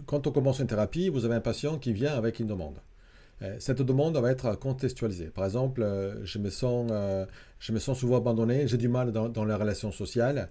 [0.06, 2.80] quand on commence une thérapie, vous avez un patient qui vient avec une demande.
[3.60, 5.28] cette demande va être contextualisée.
[5.28, 5.84] Par exemple,
[6.24, 6.92] je me sens,
[7.60, 10.50] je me sens souvent abandonné, j'ai du mal dans, dans les relations sociales,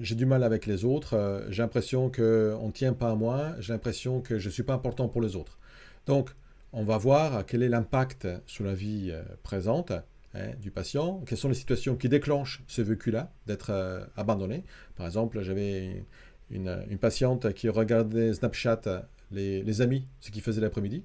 [0.00, 3.72] j'ai du mal avec les autres, j'ai l'impression qu'on ne tient pas à moi, j'ai
[3.72, 5.58] l'impression que je ne suis pas important pour les autres.
[6.06, 6.30] Donc,
[6.72, 9.92] on va voir quel est l'impact sur la vie présente
[10.36, 14.64] Hein, du patient, quelles sont les situations qui déclenchent ce vécu-là, d'être euh, abandonné.
[14.96, 16.04] Par exemple, j'avais
[16.50, 21.02] une, patiente qui regardait Snapchat les, amis, ce qu'ils faisaient l'après-midi.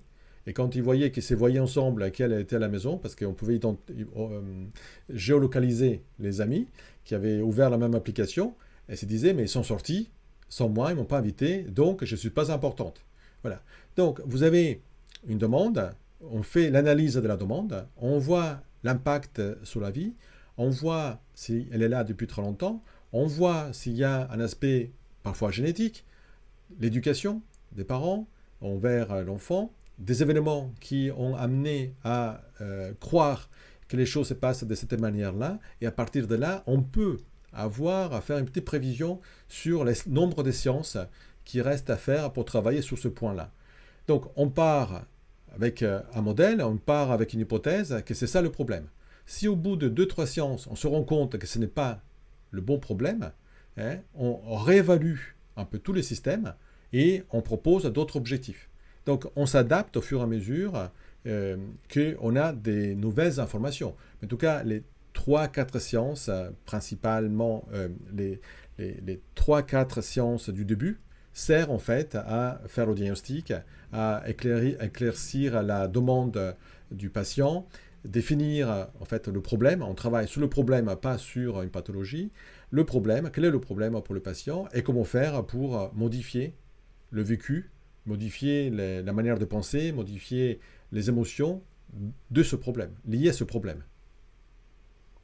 [0.47, 3.33] Et quand ils voyaient qu'ils se voyaient ensemble, qu'elle était à la maison, parce qu'on
[3.33, 4.41] pouvait euh,
[5.09, 6.67] géolocaliser les amis
[7.03, 8.55] qui avaient ouvert la même application,
[8.87, 10.09] elle se disait, mais ils sont sortis
[10.49, 13.01] sans moi, ils ne m'ont pas invité, donc je ne suis pas importante.
[13.43, 13.61] Voilà.
[13.95, 14.81] Donc, vous avez
[15.27, 20.13] une demande, on fait l'analyse de la demande, on voit l'impact sur la vie,
[20.57, 24.39] on voit si elle est là depuis très longtemps, on voit s'il y a un
[24.39, 24.91] aspect
[25.23, 26.05] parfois génétique,
[26.79, 28.27] l'éducation des parents
[28.61, 33.49] envers l'enfant, des événements qui ont amené à euh, croire
[33.87, 37.17] que les choses se passent de cette manière-là, et à partir de là, on peut
[37.51, 40.97] avoir à faire une petite prévision sur le nombre de sciences
[41.43, 43.51] qui restent à faire pour travailler sur ce point-là.
[44.07, 45.05] Donc on part
[45.55, 48.87] avec euh, un modèle, on part avec une hypothèse, que c'est ça le problème.
[49.25, 52.01] Si au bout de 2-3 séances, on se rend compte que ce n'est pas
[52.51, 53.31] le bon problème,
[53.77, 55.19] hein, on réévalue
[55.57, 56.53] un peu tous les systèmes
[56.93, 58.69] et on propose d'autres objectifs.
[59.05, 60.89] Donc on s'adapte au fur et à mesure
[61.27, 61.57] euh,
[61.93, 63.95] qu'on a des nouvelles informations.
[64.23, 67.65] En tout cas, les 3-4 sciences, euh, principalement
[68.13, 68.39] les,
[68.77, 70.99] les 3-4 sciences du début,
[71.33, 73.53] sert en fait à faire le diagnostic,
[73.93, 76.55] à éclaircir la demande
[76.91, 77.67] du patient,
[78.05, 79.81] définir en fait le problème.
[79.81, 82.31] On travaille sur le problème, pas sur une pathologie.
[82.71, 86.55] Le problème, quel est le problème pour le patient et comment faire pour modifier
[87.11, 87.71] le vécu,
[88.05, 90.59] modifier la manière de penser, modifier
[90.91, 91.61] les émotions
[92.29, 93.83] de ce problème, liées à ce problème.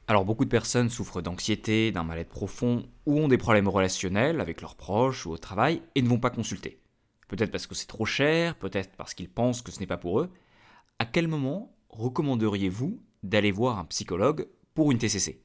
[0.08, 4.60] Alors beaucoup de personnes souffrent d'anxiété, d'un mal-être profond ou ont des problèmes relationnels avec
[4.60, 6.78] leurs proches ou au travail et ne vont pas consulter.
[7.26, 10.20] Peut-être parce que c'est trop cher, peut-être parce qu'ils pensent que ce n'est pas pour
[10.20, 10.30] eux.
[11.00, 15.40] À quel moment recommanderiez-vous d'aller voir un psychologue pour une TCC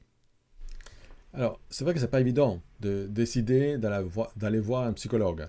[1.32, 5.48] Alors, c'est vrai que ce n'est pas évident de décider d'aller voir un psychologue.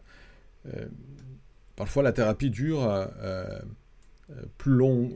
[0.68, 0.86] Euh,
[1.76, 3.60] parfois, la thérapie dure euh, euh,
[4.58, 5.12] plus long,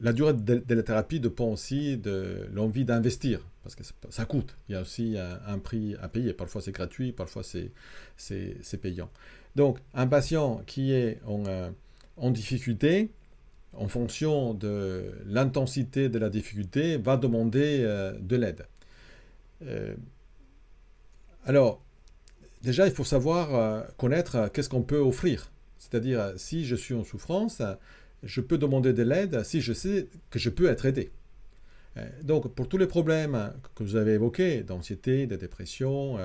[0.00, 4.56] la durée de, la thérapie dépend aussi de l'envie d'investir, parce que ça coûte.
[4.68, 6.32] Il y a aussi un, prix à payer.
[6.32, 9.10] Parfois c'est gratuit, parfois c'est payant.
[9.54, 11.44] Donc un patient qui est en,
[12.16, 13.10] en difficulté,
[13.74, 18.66] en fonction de l'intensité de la difficulté, va demander euh, de l'aide.
[19.66, 19.94] Euh,
[21.44, 21.82] alors,
[22.62, 25.50] déjà, il faut savoir connaître qu'est-ce qu'on peut offrir.
[25.78, 27.60] C'est-à-dire, si je suis en souffrance,
[28.22, 31.10] je peux demander de l'aide si je sais que je peux être aidé.
[31.96, 36.18] Euh, donc, pour tous les problèmes que vous avez évoqués, d'anxiété, de dépression,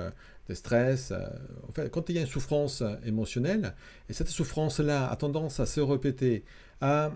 [0.48, 1.26] euh, de stress, euh,
[1.68, 3.74] en fait, quand il y a une souffrance émotionnelle,
[4.08, 6.44] et cette souffrance-là a tendance à se répéter,
[6.80, 7.12] à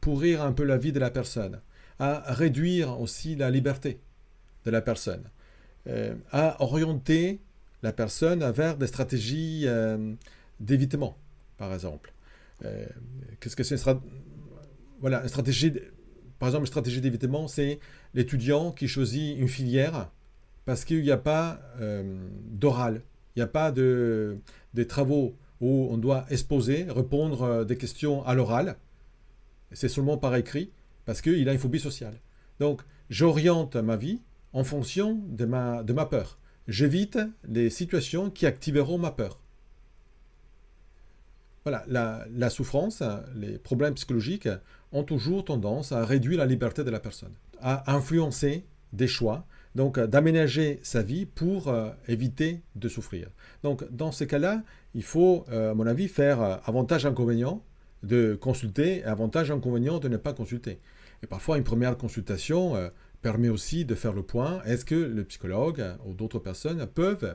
[0.00, 1.60] pourrir un peu la vie de la personne,
[1.98, 4.00] à réduire aussi la liberté
[4.64, 5.22] de la personne,
[6.32, 7.40] à orienter
[7.82, 9.66] la personne vers des stratégies
[10.60, 11.16] d'évitement,
[11.56, 12.14] par exemple.
[12.64, 12.86] Euh,
[13.40, 13.76] qu'est-ce que c'est
[15.00, 15.72] Voilà, une stratégie,
[16.38, 17.78] par exemple, une stratégie d'évitement, c'est
[18.14, 20.10] l'étudiant qui choisit une filière
[20.64, 23.02] parce qu'il n'y a pas euh, d'oral,
[23.34, 24.38] il n'y a pas de,
[24.74, 28.76] des travaux où on doit exposer, répondre euh, des questions à l'oral.
[29.72, 30.70] C'est seulement par écrit
[31.04, 32.14] parce qu'il a une phobie sociale.
[32.60, 34.20] Donc, j'oriente ma vie
[34.52, 36.38] en fonction de ma, de ma peur.
[36.68, 39.40] J'évite les situations qui activeront ma peur.
[41.64, 43.02] Voilà, la, souffrance,
[43.34, 44.48] les problèmes psychologiques
[44.92, 49.98] ont toujours tendance à réduire la liberté de la personne, à influencer des choix, donc
[49.98, 53.28] d'aménager sa vie pour euh, éviter de souffrir.
[53.62, 54.62] Donc dans ces cas-là,
[54.94, 57.62] il faut, euh, à mon avis, faire euh, avantage-inconvénient
[58.02, 60.78] de consulter et avantage-inconvénient de ne pas consulter.
[61.22, 62.74] Et parfois, une première consultation
[63.22, 67.34] permet aussi de faire le point, est-ce que le psychologue ou d'autres personnes peuvent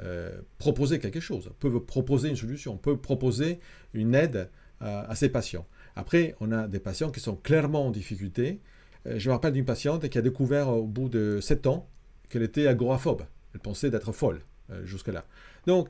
[0.00, 3.58] euh, proposer quelque chose, peuvent proposer une solution, peuvent proposer
[3.94, 5.66] une aide à, ces patients?
[5.96, 8.60] Après, on a des patients qui sont clairement en difficulté.
[9.06, 11.88] Euh, je me rappelle d'une patiente qui a découvert au bout de 7 ans
[12.28, 13.22] qu'elle était agoraphobe.
[13.54, 15.24] Elle pensait d'être folle euh, jusque-là.
[15.66, 15.88] Donc,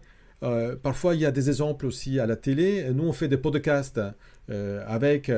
[0.83, 2.91] parfois, il y a des exemples aussi à la télé.
[2.93, 4.01] Nous, on fait des podcasts
[4.49, 5.31] avec,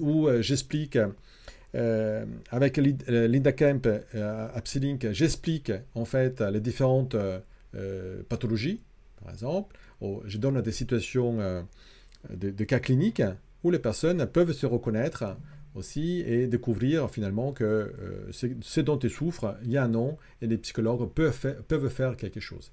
[0.00, 0.98] où j'explique
[1.74, 7.14] avec Linda Kemp à Psylink, j'explique en fait les différentes
[7.74, 8.80] euh, pathologie,
[9.22, 9.76] par exemple.
[10.24, 11.62] je donne des situations euh,
[12.30, 13.22] de, cas cliniques
[13.62, 15.36] où les personnes peuvent se reconnaître
[15.74, 20.18] aussi et découvrir finalement que euh, ce dont ils souffrent, il y a un nom
[20.40, 22.72] et les psychologues peuvent peuvent faire quelque chose.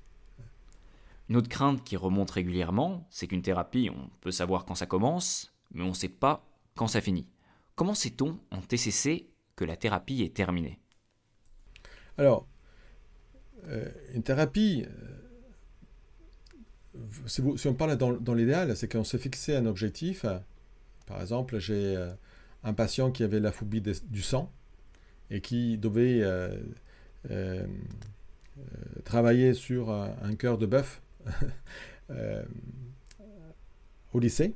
[1.30, 5.54] Une autre crainte qui remonte régulièrement, c'est qu'une thérapie, on peut savoir quand ça commence,
[5.74, 7.28] mais on ne sait pas quand ça finit.
[7.76, 10.80] Comment sait-on en TCC que la thérapie est terminée?
[12.18, 12.48] Alors,
[13.68, 14.86] euh, une thérapie,
[16.96, 20.26] euh, si, on parle dans, l'idéal, c'est qu'on s'est fixé un objectif.
[21.08, 22.14] Par exemple, j'ai euh,
[22.66, 24.52] un patient qui avait la phobie du sang
[25.30, 26.24] et qui devait
[29.06, 31.02] travailler sur un cœur de bœuf
[32.12, 32.44] Euh,
[34.14, 34.54] au lycée.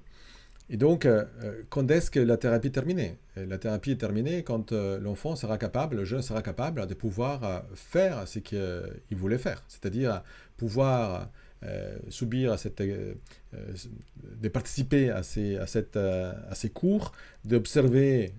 [0.69, 3.17] Et donc, euh, euh, quand est-ce que la thérapie est terminée?
[3.36, 8.26] La thérapie est terminée quand l'enfant sera capable, le jeune sera capable de pouvoir faire
[8.26, 10.24] ce qu'il voulait faire, c'est-à-dire
[10.56, 11.30] pouvoir
[12.10, 17.12] subir cette, de participer à ces, à cette, à cours,
[17.45, 18.34] d'observer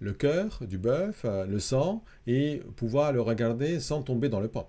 [0.00, 4.66] le cœur du bœuf, le sang, et pouvoir le regarder sans tomber dans le pot.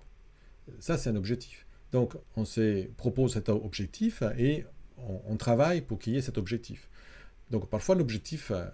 [0.78, 1.66] Ça, c'est un objectif.
[1.92, 4.64] Donc, on se propose cet objectif et
[5.28, 6.88] on, travaille pour qu'il y ait cet objectif.
[7.50, 8.64] Donc, parfois, l'objectif euh,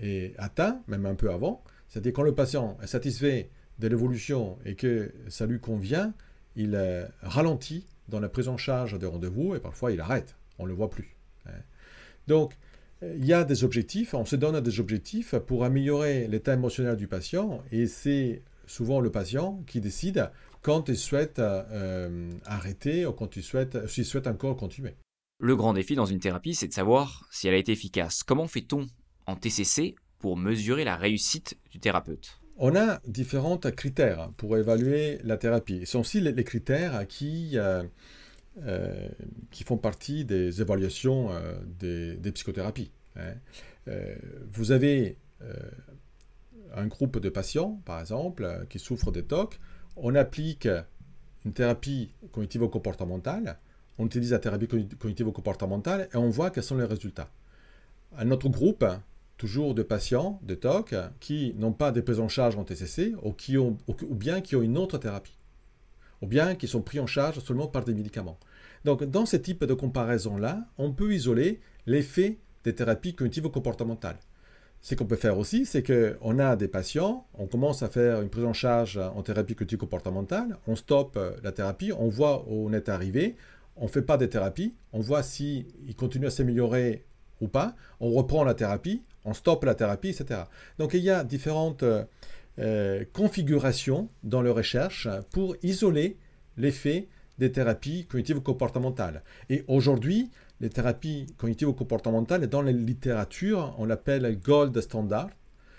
[0.00, 1.62] est atteint, même un peu avant.
[1.88, 6.14] C'est-à-dire, quand le patient est satisfait de l'évolution et que ça lui convient,
[6.58, 10.36] il euh, ralentit dans la prise en charge des rendez-vous et parfois il arrête.
[10.58, 11.16] On ne le voit plus.
[11.46, 11.52] Hein.
[12.26, 12.54] Donc,
[13.00, 17.06] il y a des objectifs, on se donne des objectifs pour améliorer l'état émotionnel du
[17.06, 20.30] patient et c'est souvent le patient qui décide
[20.62, 24.96] quand il souhaite euh, arrêter ou quand il souhaite, s'il souhaite encore continuer.
[25.38, 28.24] Le grand défi dans une thérapie, c'est de savoir si elle a été efficace.
[28.24, 28.88] Comment fait-on
[29.26, 32.37] en TCC pour mesurer la réussite du thérapeute?
[32.58, 35.80] On a différents critères pour évaluer la thérapie.
[35.80, 37.84] Ce sont aussi les, critères qui, euh,
[38.64, 39.08] euh,
[39.50, 41.30] qui font partie des évaluations
[41.78, 42.90] des, psychothérapies.
[43.16, 43.34] Hein.
[44.52, 45.16] vous avez
[46.74, 49.58] un groupe de patients, par exemple, qui souffrent des TOC
[50.00, 50.68] on applique
[51.44, 53.58] une thérapie cognitivo-comportementale,
[53.98, 57.30] on utilise la thérapie cognitivo-comportementale et on voit quels sont les résultats.
[58.16, 58.84] Un autre groupe,
[59.38, 63.34] toujours de patients de TOC, qui n'ont pas de prise en charge en TCC ou,
[64.14, 65.38] bien qui ont une autre thérapie,
[66.20, 68.38] ou bien qui sont pris en charge seulement par des médicaments.
[68.84, 74.18] Donc, dans ce type de comparaison-là, on peut isoler l'effet des thérapies cognitivo-comportementales.
[74.80, 78.28] Ce qu'on peut faire aussi, c'est qu'on a des patients, on commence à faire une
[78.28, 82.72] prise en charge en thérapie comportementale, on stoppe euh, la thérapie, on voit où on
[82.72, 83.36] est arrivé,
[83.76, 87.04] on ne fait pas de thérapie, on voit s'il continue à s'améliorer
[87.40, 90.42] ou pas, on reprend la thérapie, on stoppe la thérapie, etc.
[90.78, 91.84] Donc il y a différentes
[92.58, 96.16] euh, configurations dans la recherche pour isoler
[96.56, 99.22] l'effet des thérapies cognitives comportementales.
[99.48, 105.30] Et aujourd'hui, les thérapies cognitives comportementales, dans la littérature, on l'appelle gold standard,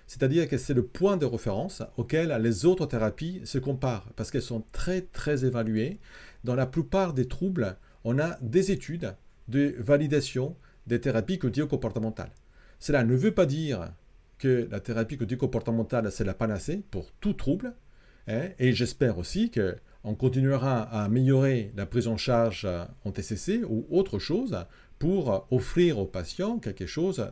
[0.08, 4.42] c'est-à-dire que c'est le point de référence auquel les autres thérapies se comparent, parce qu'elles
[4.42, 6.00] sont très très évaluées.
[6.44, 7.76] Dans la plupart des troubles,
[8.06, 9.14] on a des études
[9.50, 10.56] de validation
[10.88, 12.32] des thérapies cognitives comportementales.
[12.80, 13.92] Cela ne veut pas dire
[14.38, 17.74] que la thérapie cognitive comportementale, c'est la panacée pour tout trouble,
[18.28, 22.68] hein, et j'espère aussi que on continuera à améliorer la prise en charge
[23.04, 24.66] en TCC ou autre chose
[24.98, 27.32] pour offrir aux patients quelque chose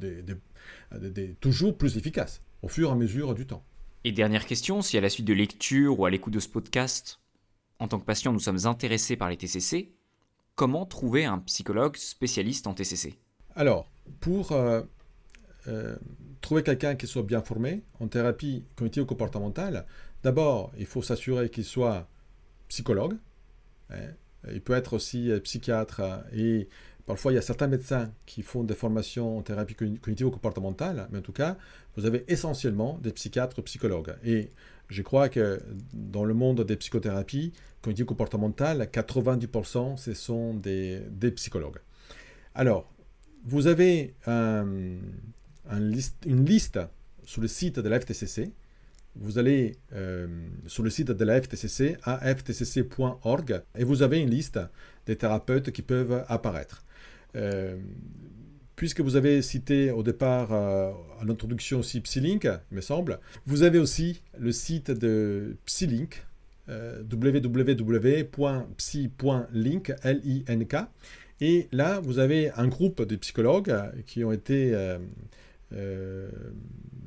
[0.00, 3.62] de, toujours plus efficace au fur et à mesure du temps.
[4.04, 7.20] Et dernière question, si à la suite de lecture ou à l'écoute de ce podcast,
[7.78, 9.92] en tant que patient, nous sommes intéressés par les TCC,
[10.54, 13.18] comment trouver un psychologue spécialiste en TCC
[13.54, 14.82] Alors, pour euh,
[15.68, 15.96] euh,
[16.40, 19.86] trouver quelqu'un qui soit bien formé en thérapie cognitive comportementale,
[20.22, 22.08] D'abord, il faut s'assurer qu'il soit
[22.68, 23.16] psychologue.
[23.90, 24.14] Hein.
[24.52, 26.68] Il peut être aussi euh, psychiatre et
[27.06, 31.22] parfois il y a certains médecins qui font des formations en thérapie cognitivo-comportementale, mais en
[31.22, 31.56] tout cas,
[31.96, 34.14] vous avez essentiellement des psychiatres psychologues.
[34.24, 34.50] Et
[34.88, 35.60] je crois que
[35.92, 41.00] dans le monde des psychothérapies cognitivo-comportementales, 90% ce sont des,
[41.36, 41.78] psychologues.
[42.54, 42.90] Alors,
[43.48, 45.00] vous avez une
[46.44, 46.78] liste
[47.24, 48.52] sur le site de la FTCC
[49.20, 50.26] vous allez euh,
[50.66, 54.60] sur le site de la FTCC, aftcc.org, et vous avez une liste
[55.06, 56.84] des thérapeutes qui peuvent apparaître.
[57.36, 57.76] Euh,
[58.76, 63.64] puisque vous avez cité au départ euh, à l'introduction aussi Psylink, il me semble, vous
[63.64, 66.24] avez aussi le site de Psylink,
[66.68, 68.32] www.psy.link,
[70.02, 70.76] L-I-N-K,
[71.40, 73.74] et là vous avez un groupe de psychologues
[74.06, 74.74] qui ont été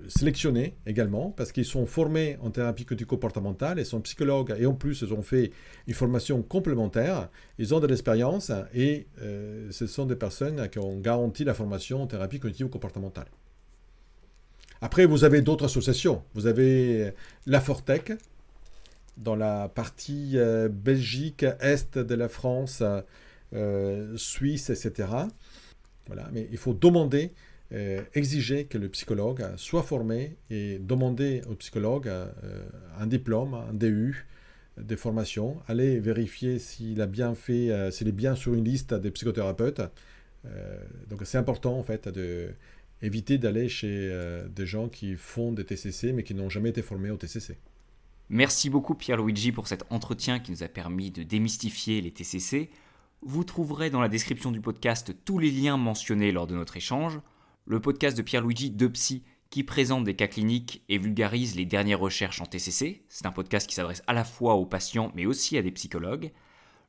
[0.07, 5.01] sélectionnés également parce qu'ils sont formés en thérapie cognitivo-comportementale et sont psychologues et en plus
[5.01, 5.51] ils ont fait
[5.87, 7.29] une formation complémentaire.
[7.57, 12.03] Ils ont de l'expérience et euh, ce sont des personnes qui ont garanti la formation
[12.03, 13.27] en thérapie cognitivo-comportementale.
[14.81, 16.23] Après, vous avez d'autres associations.
[16.33, 17.13] Vous avez
[17.45, 18.13] la Fortec,
[19.17, 22.81] dans la partie euh, Belgique, Est de la France,
[23.53, 25.09] euh, Suisse, etc.
[26.07, 26.29] Voilà.
[26.33, 27.33] Mais il faut demander,
[27.73, 32.11] euh, exiger que le psychologue soit formé et demander au psychologue
[32.97, 34.27] un diplôme, un DU,
[34.77, 39.11] des formations, aller vérifier s'il a bien fait, s'il est bien sur une liste des
[39.11, 39.81] psychothérapeutes.
[41.09, 42.51] donc c'est important en fait de
[43.01, 46.81] éviter d'aller chez euh, des gens qui font des TCC mais qui n'ont jamais été
[46.81, 47.57] formés au TCC.
[48.29, 52.69] Merci beaucoup Pierre-Luigi pour cet entretien qui nous a permis de démystifier les TCC.
[53.23, 57.19] Vous trouverez dans la description du podcast tous les liens mentionnés lors de notre échange.
[57.67, 61.99] Le podcast de Pierre-Luigi de Psy qui présente des cas cliniques et vulgarise les dernières
[61.99, 63.03] recherches en TCC.
[63.09, 66.31] C'est un podcast qui s'adresse à la fois aux patients mais aussi à des psychologues.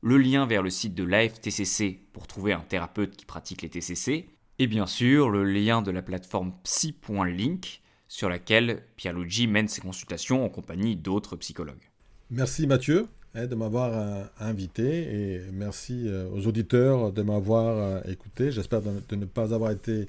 [0.00, 4.30] Le lien vers le site de l'AFTCC pour trouver un thérapeute qui pratique les TCC
[4.58, 10.46] et bien sûr, le lien de la plateforme psy.link sur laquelle Pierluigi mène ses consultations
[10.46, 11.90] en compagnie d'autres psychologues.
[12.30, 18.52] Merci Mathieu de m'avoir euh, invité et merci euh, aux auditeurs de m'avoir euh, écouté.
[18.52, 20.06] J'espère de, ne pas avoir été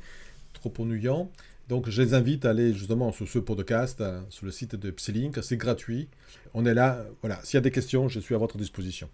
[0.52, 1.32] trop ennuyant.
[1.70, 5.42] Donc je les invite à aller justement sur ce podcast, sur le site de Psylink.
[5.42, 6.10] C'est gratuit.
[6.54, 7.06] On est là.
[7.22, 7.40] Voilà.
[7.44, 9.10] S'il y a des questions, je suis à votre disposition.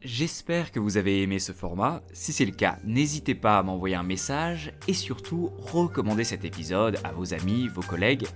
[0.00, 2.02] J'espère que vous avez aimé ce format.
[2.12, 6.98] Si c'est le cas, n'hésitez pas à m'envoyer un message et surtout recommandez cet épisode
[7.04, 8.26] à vos amis, vos collègues.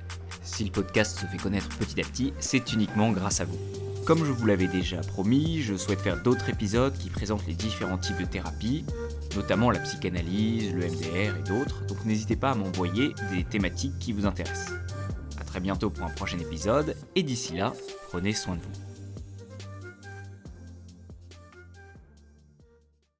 [0.43, 3.91] Si le podcast se fait connaître petit à petit, c'est uniquement grâce à vous.
[4.05, 7.98] Comme je vous l'avais déjà promis, je souhaite faire d'autres épisodes qui présentent les différents
[7.98, 8.84] types de thérapie,
[9.36, 14.12] notamment la psychanalyse, le MDR et d'autres, donc n'hésitez pas à m'envoyer des thématiques qui
[14.12, 14.74] vous intéressent.
[15.40, 17.72] A très bientôt pour un prochain épisode, et d'ici là,
[18.09, 18.91] prenez soin de vous.